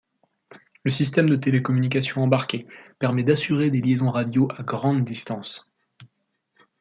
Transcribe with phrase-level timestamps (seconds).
[0.83, 2.65] Le système de télécommunications embarqué
[2.97, 5.69] permet d'assurer des liaisons radio à grande distance.